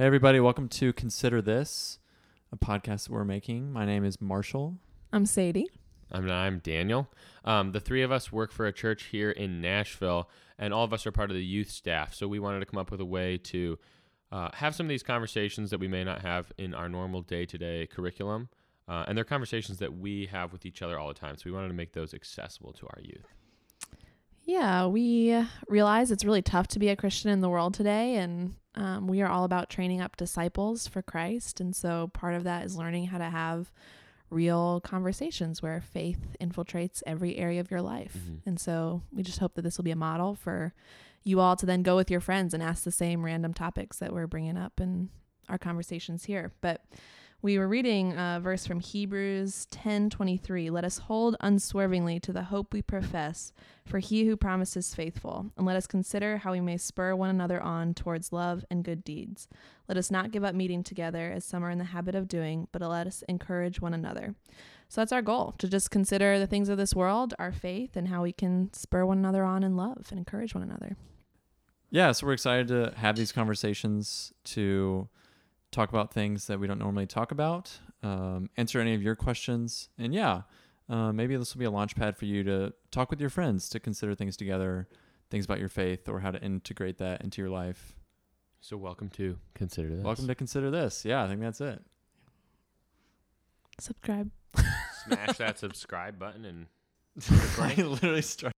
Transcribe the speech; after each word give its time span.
Hey, 0.00 0.04
everybody, 0.04 0.38
welcome 0.38 0.68
to 0.68 0.92
Consider 0.92 1.42
This, 1.42 1.98
a 2.52 2.56
podcast 2.56 3.06
that 3.06 3.10
we're 3.10 3.24
making. 3.24 3.72
My 3.72 3.84
name 3.84 4.04
is 4.04 4.20
Marshall. 4.20 4.78
I'm 5.12 5.26
Sadie. 5.26 5.68
I'm, 6.12 6.30
I'm 6.30 6.60
Daniel. 6.60 7.08
Um, 7.44 7.72
the 7.72 7.80
three 7.80 8.02
of 8.02 8.12
us 8.12 8.30
work 8.30 8.52
for 8.52 8.68
a 8.68 8.72
church 8.72 9.06
here 9.06 9.32
in 9.32 9.60
Nashville, 9.60 10.30
and 10.56 10.72
all 10.72 10.84
of 10.84 10.92
us 10.92 11.04
are 11.04 11.10
part 11.10 11.32
of 11.32 11.34
the 11.34 11.44
youth 11.44 11.68
staff. 11.68 12.14
So 12.14 12.28
we 12.28 12.38
wanted 12.38 12.60
to 12.60 12.66
come 12.66 12.78
up 12.78 12.92
with 12.92 13.00
a 13.00 13.04
way 13.04 13.38
to 13.38 13.76
uh, 14.30 14.50
have 14.54 14.76
some 14.76 14.86
of 14.86 14.90
these 14.90 15.02
conversations 15.02 15.70
that 15.70 15.80
we 15.80 15.88
may 15.88 16.04
not 16.04 16.22
have 16.22 16.52
in 16.58 16.74
our 16.74 16.88
normal 16.88 17.22
day 17.22 17.44
to 17.46 17.58
day 17.58 17.88
curriculum. 17.88 18.50
Uh, 18.86 19.04
and 19.08 19.18
they're 19.18 19.24
conversations 19.24 19.78
that 19.78 19.98
we 19.98 20.26
have 20.26 20.52
with 20.52 20.64
each 20.64 20.80
other 20.80 20.96
all 20.96 21.08
the 21.08 21.14
time. 21.14 21.36
So 21.36 21.42
we 21.46 21.50
wanted 21.50 21.68
to 21.68 21.74
make 21.74 21.92
those 21.92 22.14
accessible 22.14 22.72
to 22.74 22.86
our 22.86 23.02
youth. 23.02 23.26
Yeah, 24.44 24.86
we 24.86 25.44
realize 25.66 26.12
it's 26.12 26.24
really 26.24 26.40
tough 26.40 26.68
to 26.68 26.78
be 26.78 26.88
a 26.88 26.94
Christian 26.94 27.30
in 27.30 27.40
the 27.40 27.50
world 27.50 27.74
today, 27.74 28.14
and 28.14 28.54
um, 28.78 29.06
we 29.06 29.20
are 29.22 29.28
all 29.28 29.44
about 29.44 29.68
training 29.70 30.00
up 30.00 30.16
disciples 30.16 30.86
for 30.86 31.02
Christ. 31.02 31.60
And 31.60 31.74
so 31.74 32.10
part 32.14 32.34
of 32.34 32.44
that 32.44 32.64
is 32.64 32.76
learning 32.76 33.06
how 33.06 33.18
to 33.18 33.24
have 33.24 33.72
real 34.30 34.80
conversations 34.82 35.62
where 35.62 35.80
faith 35.80 36.36
infiltrates 36.40 37.02
every 37.06 37.36
area 37.36 37.60
of 37.60 37.70
your 37.70 37.80
life. 37.82 38.16
Mhm. 38.16 38.40
And 38.46 38.60
so 38.60 39.02
we 39.12 39.22
just 39.22 39.38
hope 39.38 39.54
that 39.54 39.62
this 39.62 39.78
will 39.78 39.84
be 39.84 39.90
a 39.90 39.96
model 39.96 40.34
for 40.34 40.74
you 41.24 41.40
all 41.40 41.56
to 41.56 41.66
then 41.66 41.82
go 41.82 41.96
with 41.96 42.10
your 42.10 42.20
friends 42.20 42.54
and 42.54 42.62
ask 42.62 42.84
the 42.84 42.92
same 42.92 43.24
random 43.24 43.52
topics 43.54 43.98
that 43.98 44.12
we're 44.12 44.26
bringing 44.26 44.56
up 44.56 44.80
in 44.80 45.08
our 45.48 45.58
conversations 45.58 46.24
here. 46.24 46.52
But 46.60 46.84
we 47.40 47.56
were 47.56 47.68
reading 47.68 48.12
a 48.14 48.40
verse 48.42 48.66
from 48.66 48.80
Hebrews 48.80 49.66
10:23, 49.70 50.70
"Let 50.70 50.84
us 50.84 50.98
hold 50.98 51.36
unswervingly 51.40 52.18
to 52.20 52.32
the 52.32 52.44
hope 52.44 52.72
we 52.72 52.82
profess, 52.82 53.52
for 53.86 54.00
he 54.00 54.26
who 54.26 54.36
promises 54.36 54.88
is 54.88 54.94
faithful, 54.94 55.52
and 55.56 55.64
let 55.64 55.76
us 55.76 55.86
consider 55.86 56.38
how 56.38 56.50
we 56.50 56.60
may 56.60 56.76
spur 56.76 57.14
one 57.14 57.30
another 57.30 57.62
on 57.62 57.94
towards 57.94 58.32
love 58.32 58.64
and 58.70 58.82
good 58.82 59.04
deeds. 59.04 59.46
Let 59.88 59.96
us 59.96 60.10
not 60.10 60.32
give 60.32 60.42
up 60.42 60.56
meeting 60.56 60.82
together 60.82 61.30
as 61.30 61.44
some 61.44 61.62
are 61.62 61.70
in 61.70 61.78
the 61.78 61.84
habit 61.84 62.16
of 62.16 62.26
doing, 62.26 62.66
but 62.72 62.82
let 62.82 63.06
us 63.06 63.22
encourage 63.28 63.80
one 63.80 63.94
another." 63.94 64.34
So 64.88 65.00
that's 65.00 65.12
our 65.12 65.22
goal, 65.22 65.54
to 65.58 65.68
just 65.68 65.92
consider 65.92 66.40
the 66.40 66.46
things 66.46 66.68
of 66.68 66.76
this 66.76 66.94
world, 66.94 67.34
our 67.38 67.52
faith, 67.52 67.96
and 67.96 68.08
how 68.08 68.22
we 68.22 68.32
can 68.32 68.72
spur 68.72 69.04
one 69.04 69.18
another 69.18 69.44
on 69.44 69.62
in 69.62 69.76
love 69.76 70.06
and 70.10 70.18
encourage 70.18 70.54
one 70.54 70.64
another. 70.64 70.96
Yeah, 71.90 72.10
so 72.12 72.26
we're 72.26 72.32
excited 72.32 72.68
to 72.68 72.92
have 72.96 73.16
these 73.16 73.30
conversations 73.30 74.32
to 74.44 75.08
talk 75.70 75.88
about 75.90 76.12
things 76.12 76.46
that 76.46 76.58
we 76.58 76.66
don't 76.66 76.78
normally 76.78 77.06
talk 77.06 77.32
about, 77.32 77.78
um, 78.02 78.50
answer 78.56 78.80
any 78.80 78.94
of 78.94 79.02
your 79.02 79.16
questions, 79.16 79.88
and 79.98 80.14
yeah, 80.14 80.42
uh, 80.88 81.12
maybe 81.12 81.36
this 81.36 81.54
will 81.54 81.60
be 81.60 81.66
a 81.66 81.70
launch 81.70 81.94
pad 81.94 82.16
for 82.16 82.24
you 82.24 82.42
to 82.44 82.72
talk 82.90 83.10
with 83.10 83.20
your 83.20 83.30
friends 83.30 83.68
to 83.68 83.80
consider 83.80 84.14
things 84.14 84.36
together, 84.36 84.88
things 85.30 85.44
about 85.44 85.58
your 85.58 85.68
faith, 85.68 86.08
or 86.08 86.20
how 86.20 86.30
to 86.30 86.42
integrate 86.42 86.98
that 86.98 87.22
into 87.22 87.42
your 87.42 87.50
life. 87.50 87.94
So 88.60 88.76
welcome 88.76 89.08
to 89.10 89.38
Consider 89.54 89.94
This. 89.94 90.04
Welcome 90.04 90.26
to 90.26 90.34
consider 90.34 90.70
this. 90.70 91.04
Yeah, 91.04 91.22
I 91.22 91.28
think 91.28 91.40
that's 91.40 91.60
it. 91.60 91.82
Subscribe. 93.78 94.30
Smash 95.04 95.38
that 95.38 95.58
subscribe 95.58 96.18
button 96.18 96.44
and 96.44 96.66
I 97.58 97.74
literally 97.76 98.22
started. 98.22 98.57